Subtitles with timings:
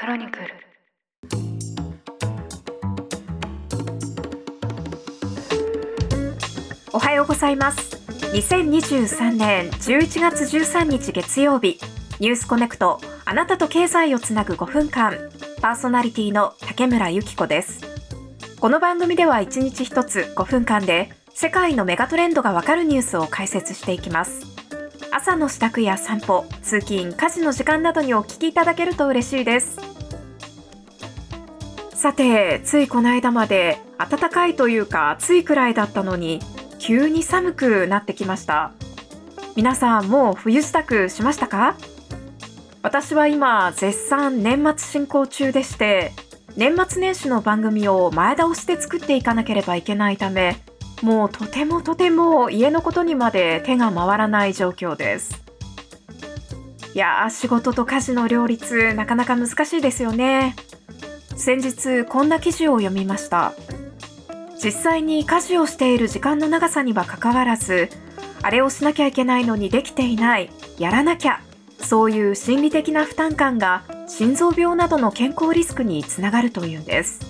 [0.00, 0.44] クロニクル。
[6.92, 7.96] おはようございます。
[8.32, 11.80] 2023年11月13日月曜日。
[12.20, 13.00] ニュースコネクト。
[13.24, 15.18] あなたと経済をつなぐ5分間
[15.60, 17.80] パーソナリティの竹村由紀子です。
[18.60, 24.46] この番組では1日1つ5分間で世界のメガトレンドがわかるニュースを解説していきます。
[25.10, 29.87] 朝の支度や散歩通勤家事の時間などにお聞きいただけると嬉しいです。
[31.98, 36.38] さてついこの間まで暖かいというか暑いくらいだったのに
[36.78, 38.70] 急に寒くなってきました。
[39.56, 41.74] 皆さんもう冬支度しましたか？
[42.82, 46.12] 私は今絶賛年末進行中でして
[46.56, 50.62] 年末年始の番組を前倒しで作っていかなければいけないため
[51.02, 55.42] もうとてもとても家のことにまで手が回らない状況です。
[56.94, 60.54] いやー仕事と家事の両立なかなか難しいですよね。
[61.38, 63.54] 先日こんな記事を読みました。
[64.62, 67.88] 実際に家事をしている時間の長さにはかかわらず
[68.42, 71.40] あれをしなきゃいけないのにできていないやらなきゃ
[71.78, 77.20] そういう心理的な負担感が心臓病などの健康リスクにつながるというんです。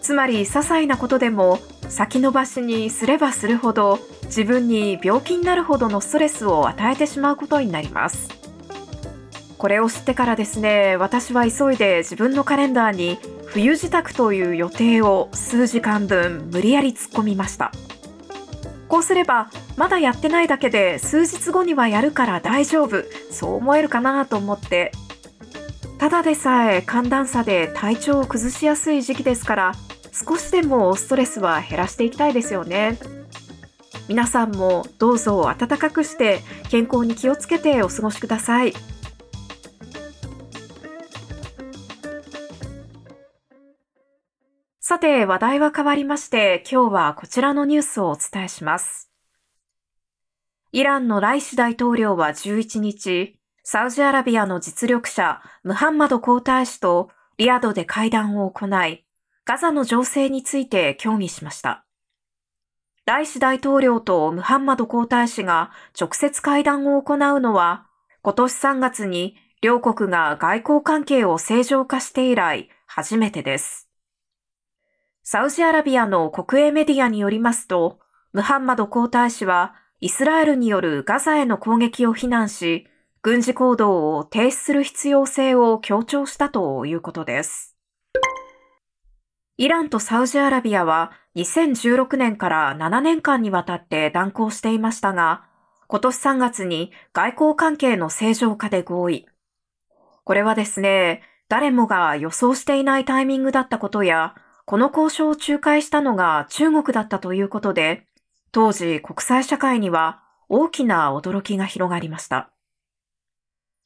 [0.00, 8.39] つまり些細なことでも先延ばしにすればするほど自分に病気になるほどのストレスを与えてしまうことになります。
[9.60, 17.70] これを知ってからですね私は急いで自分のカレンダーに冬支度という予定を数時間分無理やり突っ込みました。
[18.88, 24.92] こうすればまだやってないだけで数日後にはやるから大丈夫そう思えるかなと思って
[25.98, 29.72] ただでさえ寒暖差で体調を崩しやすい時期ですから
[30.12, 32.98] 少しでもストレスは減らしていきたいですよね。
[34.08, 38.72] 皆さんもどうぞ暖かくして健康に気をつけてお過ごしください。
[44.90, 49.08] さて話題は変わりまして今日はこちらのニュースをお伝えします
[50.72, 59.04] イランのライシ大統領は11日サウジアラビアの実力者ムハンマド皇太子とリアドで会談を行い
[59.44, 61.84] ガザの情勢について協議しました。
[63.06, 67.86] ライシ大統領とムハンマド皇太子が直接会談を行うのは、
[68.22, 73.89] 今年3月に両国が外交関係を正常化して以来初めてです。
[75.22, 77.98] サウジアラビアの国営メディアによりますと、
[78.32, 82.86] ムハンマド皇太子はイスラエルによるガザへの攻撃を非難し、
[83.22, 87.76] 軍事行動を停止する必要性を強調したということです。
[89.58, 95.44] イランとサウジアラビアは2016年から7年間にわたって断交していましたが、
[95.86, 99.26] 今年3月に外交関係の正常化で合意。
[100.24, 104.34] これはですね、誰もが予想していないタイミングだったことや、
[104.70, 108.06] この交渉を仲介したのが中国だったということで、
[108.52, 112.52] 当時国際社会には大きな驚きが広がりました。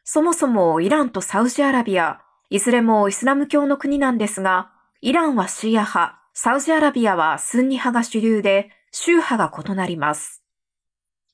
[0.04, 10.44] そもそもイランとサウジアラビア、いずれもイスラム教の国なんですが、イランはシーア派、サウジアラビアはスンニ派が主流で、宗派が異なります。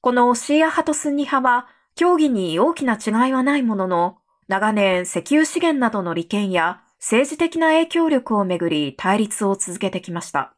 [0.00, 1.66] このシーア派とスンニ派は、
[1.96, 10.54] 協議に大きな違いはないものの、長年石油資源などの利権や政治的な影響力をめぐり対立を続けてきました。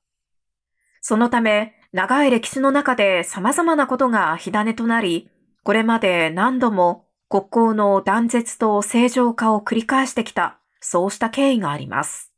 [1.00, 5.30] そのため、長い歴史の中で様々なことが火種となり、
[5.62, 12.32] これまで何度も国交の断絶と正常化を繰り返してきた、そうした経緯があります。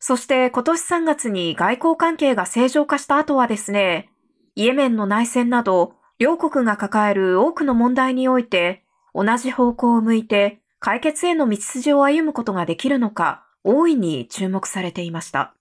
[0.00, 4.10] そして今年3月に外交関係が正常化した後はですね、
[4.56, 8.82] イエメンの内戦など、両国が抱える多くの問題において、
[9.14, 15.54] 同じ方向を向いて解決への道筋を歩むことができるのか、大いに注目されていました。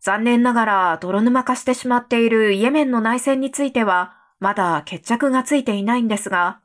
[0.00, 6.60] 残念ながら泥沼化してしまっているイエメンの内戦については、まだ決着がついていないんですが、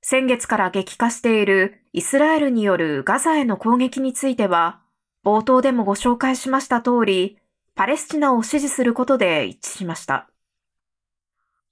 [0.00, 4.80] 先月から激化しているイスラエルによるガザへの攻撃については、
[5.24, 7.38] 冒頭でもご紹介しました通り、
[7.74, 10.28] パレスチナを支持することで一致しました。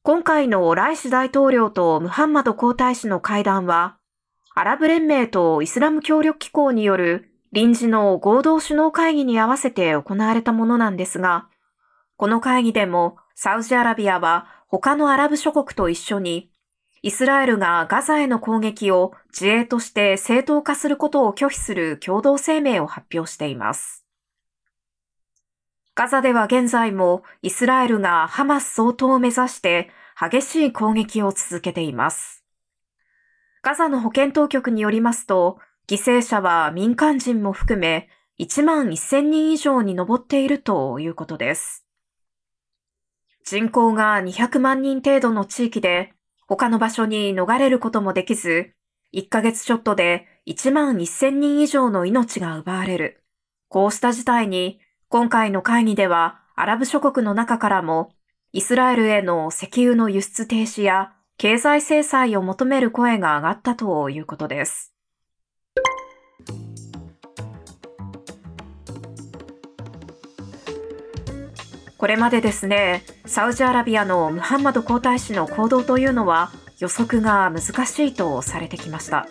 [0.02, 3.96] 今回のライシ大統領とムハンマド皇太子の会談は、
[4.54, 11.48] アラブ連盟とイスラム協力機構による臨時の合同首脳会議に合わせて行われたものなんですが、
[12.16, 16.50] この会議でもサウジアラビアは他のアラブ諸国と一緒に
[17.00, 24.04] イスラエルがガザへの攻撃を自衛として正当化することを拒否する共同声明を発表しています。
[25.94, 32.41] ガザでは現在もイスラエルがハマス総統を目指して激しい攻撃を続けています。
[33.62, 38.08] ガザの保健当局によりますと、犠牲者は民間人も含め
[38.40, 41.86] 1万1000人以上に上っているということです。
[43.44, 46.12] 人口が200万人程度の地域で
[46.48, 48.74] 他の場所に逃れることもできず、
[49.14, 53.22] 1ヶ月ちょっとで1万1000人以上の命が奪われる。
[53.68, 58.12] こうした事態に今回の会議ではアラブ諸国の中からも
[58.52, 61.12] イスラエルへの石油の輸出停止や
[61.42, 64.94] 経済制裁を求める声が上がったということです。
[71.98, 79.26] これまでですね、サウジアラビアのムハンマド皇太子の行動というのは予測が難しいとされてきました。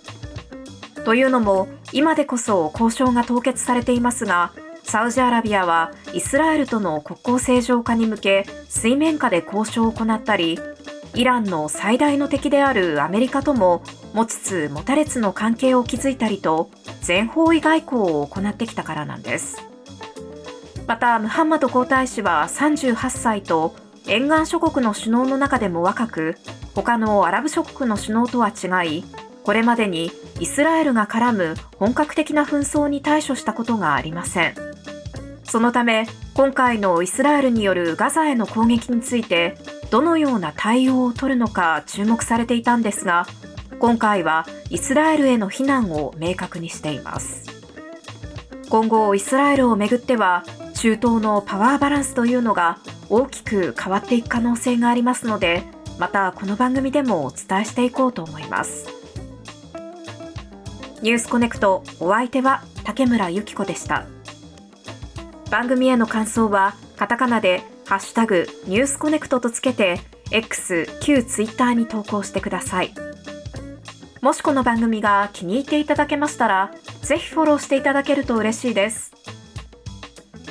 [1.06, 4.52] というのも、今でこそ交渉が凍結されていますが、
[4.84, 10.60] サウジアラビアはイスラエルとの国交正常化に向け水面下で交渉を行ったり、
[11.14, 16.70] イランの最大の敵であるアメリカとも持ちつ持たれつの関係を築いたりと
[17.02, 19.58] 全方位外交を行ってきたからなんです。
[20.88, 23.76] また、ムハンマド皇太子は38歳と
[24.08, 26.38] 沿岸諸国の首脳の中でも若く、
[26.74, 29.04] 他のアラブ諸国の首脳とは違い、
[29.44, 34.56] これまでにイスラエルが絡む本格的な紛争に対処したことがありません。
[35.44, 39.58] そのため、今回のイスラエルによるガザへの攻撃について、
[39.92, 43.28] どのような対応を取るのか注目されていたんですが、
[43.78, 47.46] 今回はイスラエルへの非難を明確にしています。
[48.70, 50.46] 今後、イスラエルをめぐっては、
[50.76, 52.80] 中東のパワーバランスというのが
[53.10, 55.64] 大きく変わっていく可能性がありますので、
[56.00, 58.88] またこの番組でもお伝えしていこうと思います。
[61.02, 64.06] ニュースコネクトお相手は竹村由紀子でした。
[65.50, 67.62] 番組への感想はカタカナで
[67.92, 70.00] ハッシュタグニュースコネクトとつけて
[70.32, 72.94] X、旧 Twitter に投稿してください。
[74.22, 76.72] もしこの番組が気に入っていただけましたら、
[77.02, 79.12] ぜひフォローしていただけると嬉しいです。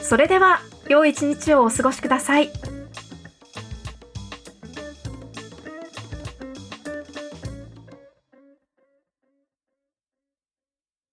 [0.02, 0.60] それでは、
[0.90, 2.50] 良い一日をお過ごしください。